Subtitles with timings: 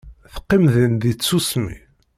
[0.33, 1.75] Teqqim din deg tsusmi.